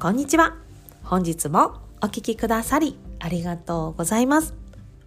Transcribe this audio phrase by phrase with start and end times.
[0.00, 0.56] こんにちは。
[1.04, 4.54] 本日もお聞きくださりありがとうございます。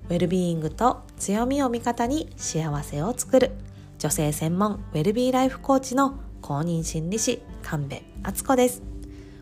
[0.07, 3.53] ウェルビーイングと強みを味方に幸せを作る
[3.97, 8.83] 女性専門ウェルビーライフコーチの公認心理師神戸敦子です。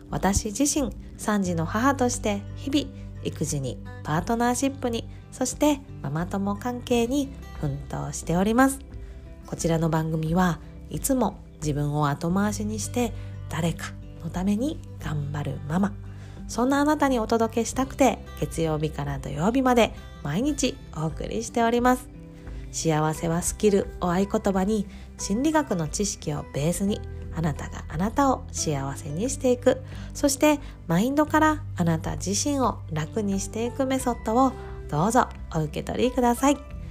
[0.08, 2.90] 私自身3児の母として日々
[3.22, 7.28] 育児にパートナーシップにそしてママ友関係に
[7.60, 8.78] 奮闘しております。
[9.46, 13.12] こちらの番組はいつも自分を後回しにして
[13.50, 15.92] 誰かのために頑張るママ。
[16.48, 22.08] そんなあなたにお届けしたくて月曜日から土曜日まで毎日お送りしております。
[22.72, 24.86] 幸せはスキルを合言葉に
[25.18, 27.00] 心理学の知識をベースに
[27.34, 29.82] あなたがあなたを幸せにしていく。
[30.14, 34.52] そしてマインドからあなた自身を楽にしていくメソッドを
[34.90, 36.81] どうぞお受け取りください。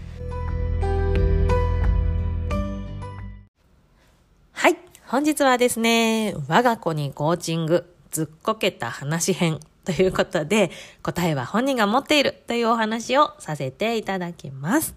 [5.12, 10.72] 本日はですね我が子にコーチングずっこけた話編 ということで
[11.04, 14.96] 答えは本人が持っているというお話をさせていただきます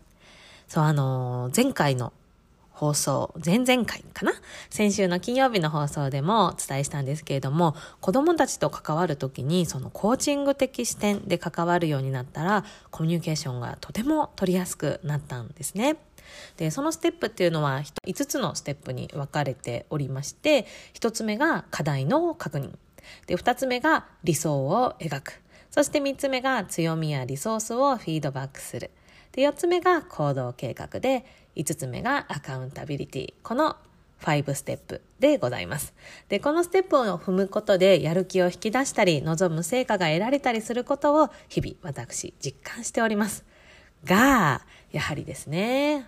[0.69, 2.13] そうあの前回の
[2.71, 4.33] 放送、前々回かな？
[4.69, 15.99] 先週の金曜日の放送でもお伝えしたんですけれども、子供たちと関わるときに、そのコーチング的視点で関わるようになったら、コミュニケーションがとても取りやすくなったんですね。
[16.57, 22.73] で、そのステップっていうのは5つのステップに分かれておりまして、1つ目が課題の確認。
[23.27, 25.41] で、2つ目が理想を描く。
[25.71, 28.91] そして3つ目が強みやリソースをフィードバックする。
[29.33, 31.25] で、4つ目が行動計画で、
[31.57, 33.35] 5つ目がアカウンタビリティ。
[33.43, 33.77] この
[34.21, 35.93] 5ステップでございます。
[36.29, 43.45] で、このステップを踏むことでやる気を引き出したり、望む成果が得られたりすることを日々私実感しております。
[44.05, 46.07] が、やはりですね、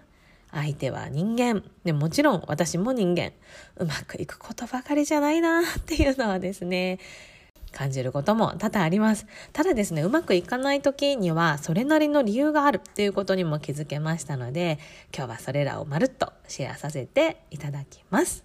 [0.61, 1.63] 相手は人間。
[1.85, 3.33] でもちろん私も人間。
[3.77, 6.99] うまくいくことばかりじゃないなっていうのはですね、
[7.73, 9.27] 感じることも多々あります。
[9.53, 14.79] ただですね、うまくいかない時にはそれなりの理由があるっていうことにも気づけましたので、
[15.15, 18.45] 今日はそれらをまるっとシェアさせていただきます。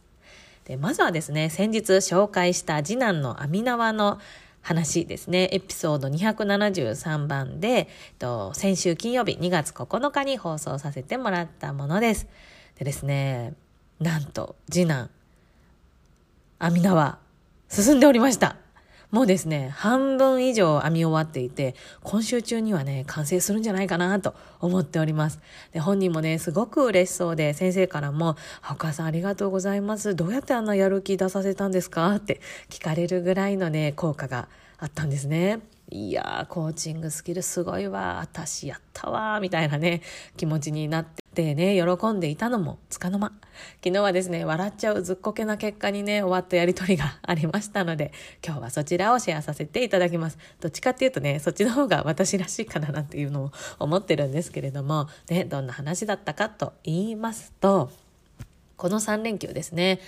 [0.66, 4.20] でまずはですね、先日紹介した次男の網縄の
[4.62, 5.50] 話ですね。
[5.52, 7.88] エピソード273番で、えっ
[8.20, 12.28] と先週金曜日2月9日に放送させてもらったものです。
[12.78, 13.54] でですね、
[14.00, 15.10] なんと次男、
[16.60, 17.20] 網縄、
[17.70, 18.56] 進んでおりました。
[19.12, 25.40] もうですね、半分以上編み終わっていて、今週中にはね、完成するんじゃないかなと思っております。
[25.74, 28.38] で、本人もね、すごく嬉しそうで、先生からも、
[28.72, 30.16] お母さんありがとうございます。
[30.16, 32.16] どうやってあんなやる気出させたんですか？
[32.16, 32.40] って
[32.70, 35.60] 聞かれるぐらいのね、効果があったんですね。
[35.92, 38.20] いやー、コーチングスキルすごいわ。
[38.22, 39.40] 私やったわ。
[39.42, 40.02] みたいなね、
[40.38, 43.32] 気持ちになってでね、喜んでいたのもつかの間。
[43.84, 48.12] 昨日はですね、笑っちゃうずっこけな結果にね、終わったやりとりがありましたので、
[48.46, 50.38] 今日はそちらをシェアさせていただきます。
[50.60, 57.92] どっちかっていうとね、そっちの方が私らしいかななんていうのを思ってるんですけれども、ね、どんな話だったかと言いますと、
[58.82, 60.00] この3連休ですね、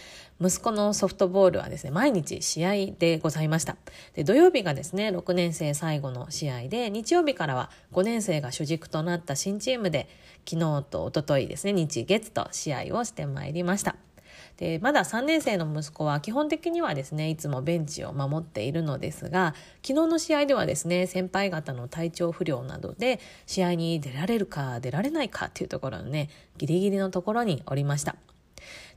[0.42, 3.78] 息子のソフトボールはですね、毎日試合でございました。
[4.16, 10.10] で土曜日がですね、6年生最後の試合で、日曜日からは5年生が主軸となった新チームで、
[10.50, 13.96] 昨日と一昨日ですね、日月と試合をしてまいりました。
[14.58, 19.54] でまだ3年生の息子は基本的にはですねいつもベンチを守っているのですが
[19.84, 28.16] 昨日の試合ではですね先輩方の体調不良などで試合に出られるか出られないかっていうところのねギリギリのところにおりました。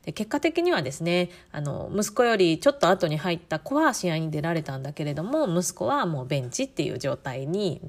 [0.03, 7.81] で結果的にはですねあの息子よりちょっと後に入った子は試合に出られたんだけれども息子はもうベンチっていう状態に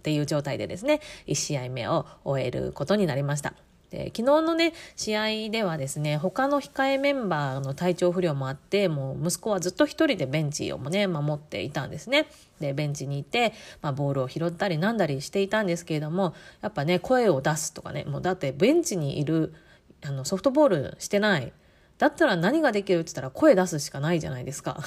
[0.00, 3.54] っていう状態でですね1試合目を終えることになりました。
[3.90, 12.28] で昨日のね試合ではですね他の控えメンバーの体調不良もあってもう息子はずっと一人でベンチをもね守っていたんですね
[12.60, 19.54] でベンチにいて、まあ、ボールを拾ったりなんだりしていたんですけれどもやっぱね声を出すとかねもうだってベンチにいる
[20.02, 21.52] あのソフトボールしてない
[22.00, 24.82] だったら何ができるって言ったら声出すしかないじゃないですか。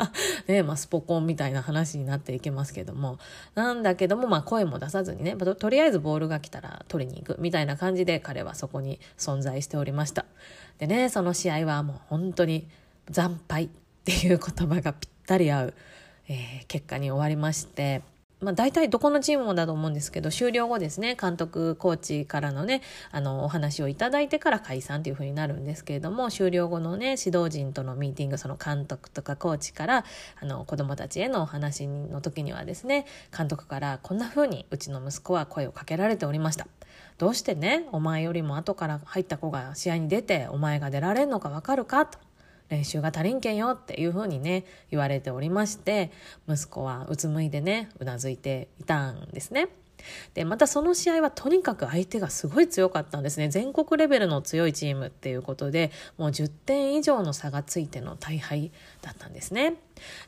[0.46, 3.18] ねまあ、スポコンみたいな話になっていきますけども。
[3.54, 10.26] なんだけども、まあ、声も出さずにね、と、とりあえずボールが来たら取りに行くみたいな感じで彼はそこに存在しておりました。
[10.76, 12.68] でね、その試合はもう本当に
[13.10, 13.68] 惨敗っ
[14.04, 15.74] ていう言葉がぴったり合う、
[16.28, 18.02] えー、結果に終わりまして、
[18.40, 30.04] まあ、大体どこのチームもだと思うんですけど終了後ですね監督コーチからのねあのお話をいただいてから解散というふうになるんですけれども終了後のね指導陣とのミーティングその監督とかコーチから
[30.40, 33.06] あの子どもたちへのお話の時にはですね
[33.36, 36.68] 監督からこんなふうにうちの息子は声をかけられておりました。
[37.18, 42.18] どうしてねお前よりも後から入った子が試合に出てお前が出られるのかわかるかと
[42.68, 46.10] 練習が足りんけんよっていうふうにね言われておりまして
[46.48, 49.68] 息子はうつむいでねうなずいていたんですね。
[50.34, 58.70] でまたその試合はとにかく相手がすごい強かったんですね全国レベルの強いチームっていうことでもう10点以上の差がついての大敗
[59.02, 59.74] だったんですね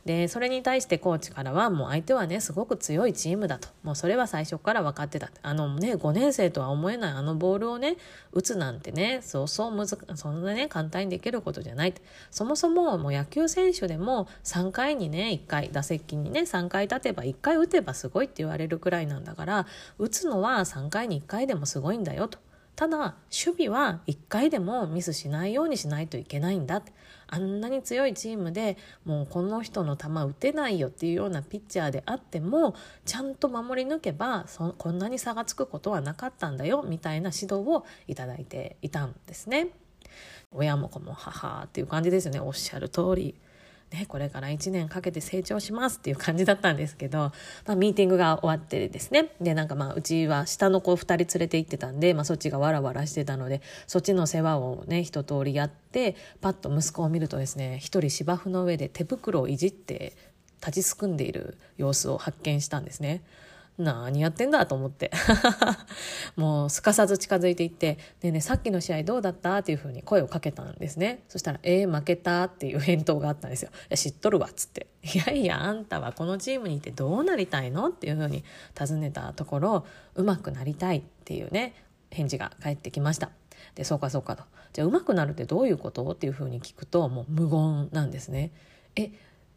[0.05, 3.69] でそれに対してコーチからはもう相手はねすごく強いチームだと。
[3.83, 5.31] もうそれは最初から分かってた。
[5.43, 7.97] あのね5年生とは思えないあのボールをね
[8.33, 11.95] 打つなんてねそうそうむずそんなね簡単にできることじゃない。
[12.31, 19.67] そもそももう野球選手でも3回にね1回打席にね3回立てば1回打てばすごいって言われるくらいなんだから
[19.99, 22.39] 打つのは3回に1回でもすごいんだよと。
[22.81, 22.97] ただ
[23.31, 26.83] 守備は1回でもミスしないようにしないといけないんだ
[27.27, 32.75] あんなに強いチームでもうこの人の球打てないよっていうようなピッチャーであっても
[33.05, 39.69] ちゃんと守り抜けばそこんなに差がつくことはなかったんだよみたいな指導をいただいていたんですね。
[40.51, 43.35] 親も子も母っていう感じですよねおっしゃる通り。
[43.93, 47.33] ね、これから1年かけて成長しますっていう感じだったんですけど、
[47.67, 60.15] まあ、ミーティングが終わってですねでなんかまあうちは下の子2人連れて行ってたんで、まあ、そっちがわらわらしてたのでそっちの世話をね一通りやってパッと息子を見るとですね一人芝生の上で手袋をいじって
[60.61, 63.23] 立ちすくんでいる様子を発見したんですね。
[63.81, 65.11] 何やってんだと思って。
[66.37, 71.25] もうすかさず近づいていって「ねえねさっきの試合どうだった?」っていうふうに声をかけたんですね。
[71.29, 78.45] そしたら「えー、負けた」っていう返答があったんですよ「いや知っとるわ」っつって「いやいやあんたはこのチームにいてどうなりたいの?」っていうふうに
[78.75, 81.75] 尋ねたところ「うまくなりたい」っていうね
[82.11, 83.31] 返事が返ってきました。
[83.75, 84.45] でそうかそうかと。
[84.73, 88.53] じゃあうまくなるってどういうことっていうふうに聞くともう無言なんですね。
[88.97, 89.11] え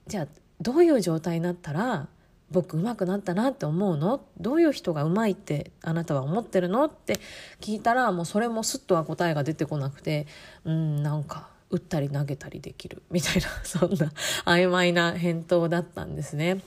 [0.08, 0.28] じゃあ
[0.60, 2.08] どういう状態になったら
[2.54, 4.24] 僕上手くなったなって思うの？
[4.40, 6.86] どういう人が上手いってあなたは思ってるの？
[6.86, 7.20] って
[7.60, 10.28] 聞いたらもうそれもすっとは答えが出てこなくて
[10.64, 13.02] うんなんか打ったり投げたりできる。
[13.12, 14.12] みたいなそんな
[14.46, 16.62] 曖昧な返答だったんですね。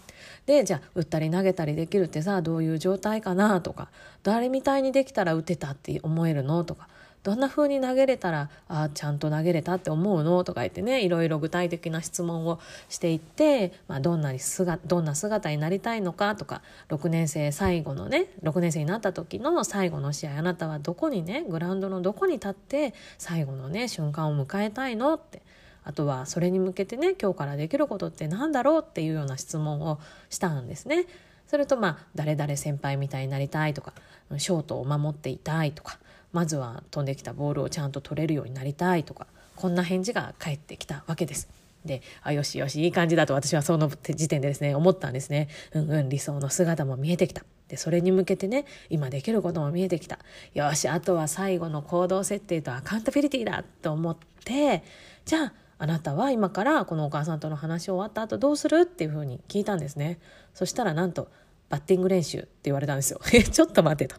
[0.47, 3.61] でじゃあ打ったり投げたりできるってさどういう状態かな？
[3.61, 3.89] とか
[4.23, 6.65] 誰みたいにできたら打てたって思えるの？
[6.65, 6.89] とか
[7.23, 10.45] どんな風に投げれたらあちゃんと投げれたって思うの？
[10.45, 25.43] とか言ってねいろいろ具体的な質問をしていって、まあ、どんなに姿どんな姿になりたいのかとか6年生最後のね6年生になった時の最後の試合あなたはどこにねグラウンドのどこに立って最後のね瞬間を迎えたいのって
[25.85, 31.07] あとはそれに向けてね今日からできることって何だろうっていうような質問をしたんですね。
[31.47, 33.93] それとまあ誰々先輩みたいになりたいとか
[34.37, 36.01] ショートを守っていたいとか
[36.37, 41.49] まずは飛んできたボールをちゃんと取れるようになりたいとかこんな返事が返ってきたわけです。
[41.87, 50.19] であよしよしいい感じだと私はその時点でですね思ったんですねうんうん理想の姿も見えてきたでそれに向けてね今できることも見えてきた
[50.53, 54.83] よしあとは最後の行動設定とアカウンタビリティだと思って
[55.25, 60.19] じゃああなたは今からこのお母さんとの話終わった後どうするっていうふうに聞いたんですね
[60.55, 61.29] そしたらなんと
[61.69, 63.21] バッティング練習って言われたんですよ。
[63.33, 64.17] え、ちょっと待てと。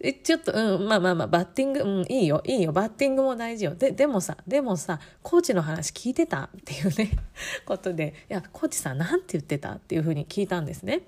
[0.00, 3.74] え、ちょっと、うん、まあまあまあ、バッティング、うん、いいよ、いいよ、バッティングも大事よ。
[3.74, 6.50] で、でもさ、でもさ、コーチの話聞いてた？
[6.56, 7.18] っていうね、
[7.66, 9.72] ことで、いや、コーチさんなんて言ってた？
[9.72, 11.02] っていうふうに聞いたんですね。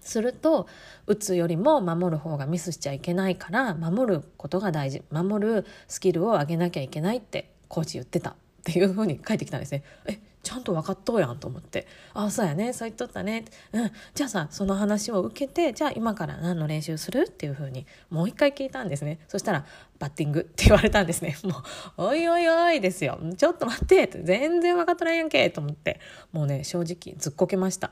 [0.00, 0.66] すると、
[1.06, 5.02] 打つよりも守る方がミスしちゃいけないから、守ることが大事。
[5.10, 8.34] 守るスキルを上げなきゃいけないってコーチ言ってたっ
[8.64, 9.84] ていうふうに返ってきたんですね。
[10.06, 12.72] え、ちゃんと分かっとうやんと思って「ああそうやね。
[12.72, 19.18] そう言っとったね」うん「じゃあさその話を受けてじゃあ今から何の練習する?」っていうふうにもう一回聞いたんですね。
[19.28, 19.66] そしたら
[19.98, 21.36] 「バッティング」って 言われたんですね。
[21.44, 25.50] もう「おいおいおい」ですよ「ちょっと待って」って全然分かっとらんやんけ。
[25.50, 26.00] と思って。
[26.32, 27.90] もうね正直ずっこけました。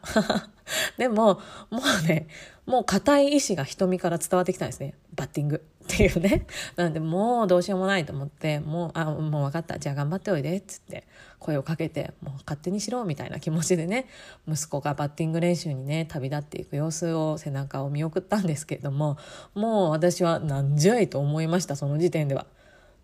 [0.97, 1.41] でも
[1.71, 2.29] もうね
[2.67, 4.95] もう硬い意志が瞳から伝わってきたんですね。
[5.15, 5.65] バッティング。
[5.93, 11.05] っていうねなんでもうどうしようもないと思ってもうあもう分かったじゃあ頑張っておいでっつって
[11.39, 14.07] 声をかけてもう勝手にしろみたいな気持ちでね
[14.47, 19.17] 息子がバッティング練習にね旅立っていく様子を背中を見送ったんですけれども
[19.55, 22.47] もう私はなんじゃいと思いましたその時点では。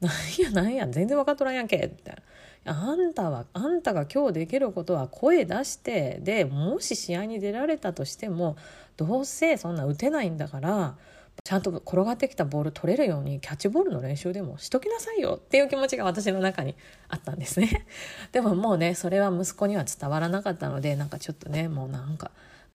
[0.01, 2.23] なんやなんや全然分かっとらんやんけみたいな。
[2.67, 8.57] あんたはあんたが今日できることは声出してでもし試合に出られたとしても
[8.97, 10.97] どうせそんな打てないんだから
[11.47, 16.75] ちゃんと転がってきたボール取れるようにキャッチボールの練習でもしときなさいよっていう気持ちが私の中に
[17.11, 17.87] あったんですね。
[18.33, 22.31] でももうねそれは息子には伝わらなかったのでなんかちょっとねもうなんか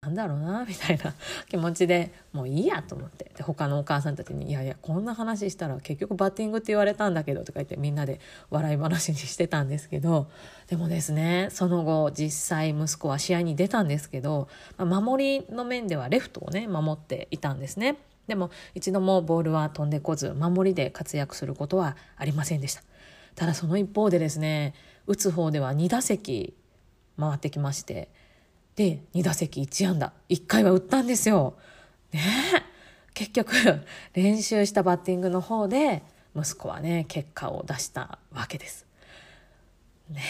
[0.08, 1.14] なんだろうなみたいな
[1.48, 10.30] 気持ちでもういいやと思ってで他のお母さんたちに「いやいやこんな話したら結局バッティングって言われたんだけど」とか言ってみんなで笑い話にしてたんですけど
[10.68, 17.98] でもですねその後実際息子は試合に出たんですけど、まあ、守りの面ではレフトをね守っていたんですね。
[18.26, 22.82] でも一度もボールは飛んでこず守りで活躍することはありませんでした。
[23.34, 24.74] ただその一方でですね
[25.06, 26.54] 打つ方では2打席
[27.18, 28.10] 回ってきまして
[28.78, 31.54] で2打席1安打1回は打ったんですよ。
[32.12, 32.20] ね
[33.12, 33.52] 結局
[34.14, 36.04] 練習したバッティングの方で
[36.36, 38.86] 息子はね結果を出したわけです。
[40.10, 40.22] ね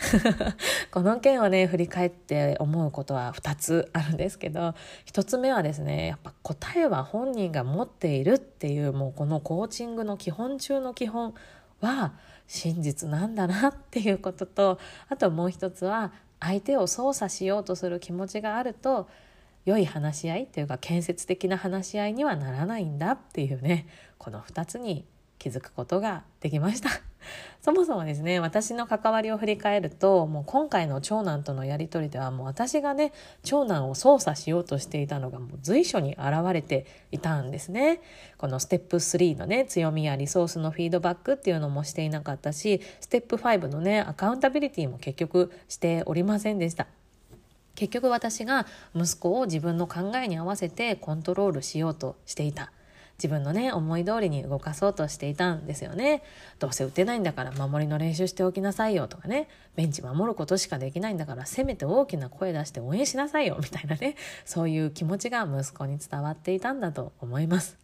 [0.90, 11.34] この件をね振り返って思うことは2つあるんですけど1つ目はですねやっぱ答えは本人が持っているっていうもうこのコーチングの基本中の基本
[11.82, 12.14] は
[12.46, 14.78] 真実なんだなっていうことと
[15.10, 19.08] あともう一つは相手を操作しようとする気持ちがあると
[19.66, 23.86] 良い話し合いというか建設的な話し合いにはならないんだっていうね
[24.18, 25.04] この2つに
[25.38, 27.09] 気づくことができました。
[27.60, 33.12] そもそもですね私の関わりを振り返るともう今回の長男とのやり取りではもう私がね
[33.42, 38.00] 長男を操作しようとしていたのがもう随所に現れていたんですね。
[38.38, 46.86] このステップ3のね強みやリソースのフィードバックっていうのもしていなかったしステップ5のねアカウンタビリティも結局しておりませんでした。
[47.74, 52.72] 結局私が息子を自分の考えに合わせてコントロールしようとしていた。
[53.20, 56.22] 自分のね思い通りに動かそうとしていたんですよね。
[56.58, 59.48] どうせ打てないんだから守りの練習しておきなさいよとかね。
[59.76, 64.16] ベンチ守ることしかできないんだからせめて大きな声出して応援しなさいよみたいなね。
[64.46, 67.78] そういう気持ちが息子に伝わっていたんだと思います。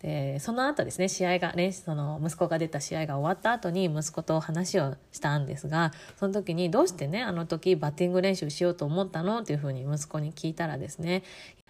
[0.00, 9.40] でその後ですね試合が練習その息子が出た試合が終わった後に息子と話をしたんですがその時にどうしてねあの時バッティング練習しようと思ったの？
[9.40, 11.24] っていうふうに息子に聞いたらですね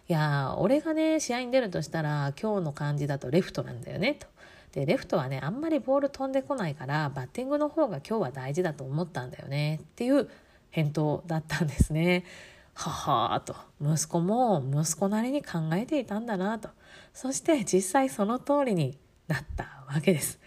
[0.08, 4.26] いや俺がね試合に出るとしたら今日の感じだとレフトなんだよねと。
[4.72, 10.28] でレフトはねあんまりボール飛んでこないからバッティングの方が今日は大事だと思ったんだよねっていう
[10.70, 12.24] 返答だったんですね。
[12.74, 16.68] ははーと息子も息子なりに考えていたんだなと
[17.12, 18.96] そして実際その通りに
[19.26, 20.38] なったわけです。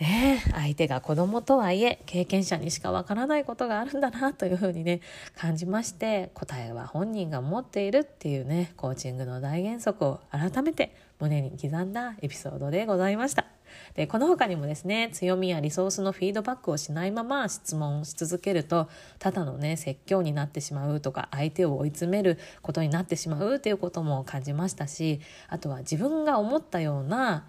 [0.00, 5.00] ね相手が子供とはいえ経験者にしかわからないことがあるんだなというふうにね
[5.36, 13.46] 感じまして答えは本人が持っているっていうねコーチングの大原則を改めて胸に刻んだエピソードでございました。
[13.94, 18.88] でこの他にもですね強みやリソースのフィードバックをしないまま質問し続けると
[19.18, 27.46] ただのね説教になってしまうとか相手を追い詰めることになってしまうっていうことも感じましたしあとは自分が思ったような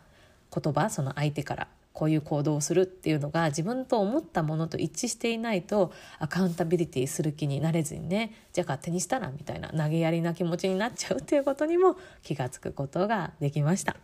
[0.53, 13.95] 言葉その相手からこういう行動をするっていうのが自分と思ったものと一致していないとアカウンタビリティする気になれずにねじゃあ勝手にしたらみたいな投げやりな気持ちになっちゃうっていうことにも気が付くことができました。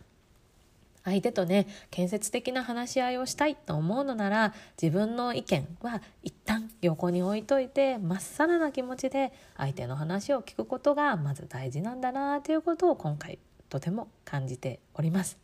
[1.04, 15.38] 相手とね建設的な話し合いをしたいと思うのなら自分の意見は一旦横に置いといてまっさらな気持ちで相手の話を聞くことがまず大事なんだなということを今回とても感じております。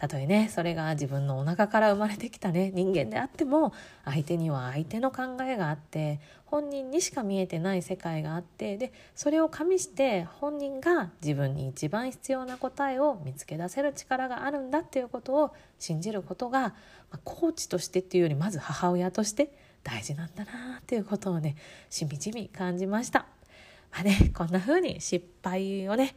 [0.00, 3.74] たとえねそれが自分のお腹から生まれてきたね人間であっても
[4.06, 16.72] 相手には相手の考えがあって本人にしか見えてない世界があってでそれを加味して本人が自分に一番必要な答えを見つけ出せる力があるんだっていうことを信じることが、ま
[17.12, 19.52] あ、コーチとしてっていうよりまず母親として
[19.84, 21.56] 大事なんだなっていうことをね
[21.90, 23.26] しみじみ感じました。
[23.92, 26.14] まあね、こんな風に失敗をね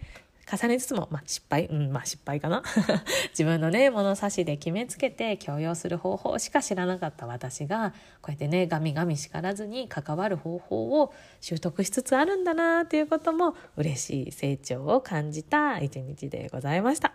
[0.51, 2.63] 重ねつつも、まあ、失敗、うん、まあ失敗かな？
[3.31, 17.13] 自分のね、物差しで決めつけて強要する方法しか知らなかった私が、こうやってね、ガミガミ叱らずに関わる方法を習得しつつあるんだなっていうことも嬉しい成長を感じた一日でございました。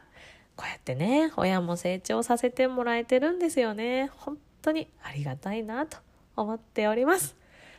[0.57, 4.11] こうやってね、親も成長させてもらえてるんですよね。
[4.17, 5.99] 本当にありがたいなと
[6.35, 7.37] 思っております。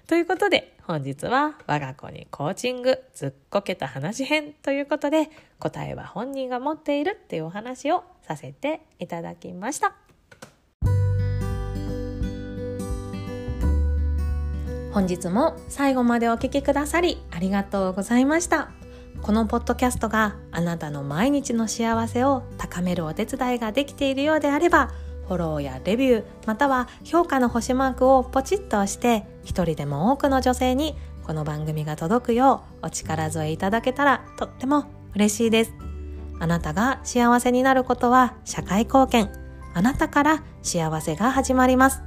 [0.09, 9.93] ということで、本日は我が子にコーチングずっこけた話編ということで、答えは本人が持っているっていうお話をさせていただきました。
[14.91, 18.71] 本日も最後までお聴きくださりありがとうございました。
[19.21, 24.89] このポッドキャストがあなたの毎日の幸せを高めるお手伝いができているようであれば、
[25.29, 35.73] フォローやレビューまたは評価の星マークをポチッと押して一人でも多くの女性にこの番組が届くようお力添えいただけたらとっても嬉しいです。
[36.39, 39.29] あなたが幸せになることは社会貢献
[39.75, 42.01] あなたから幸せが始まります。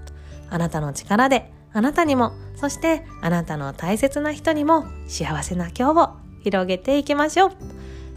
[0.50, 7.52] あなたの力であなたにもそしてあなたの大切な人にも幸せな今日を広げていきましょう。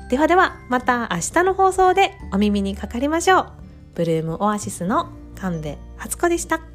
[0.09, 3.64] ではではまた明日の放送でお耳にかかりましょう。
[3.95, 6.74] ブルームオアシスの神戸初子でした。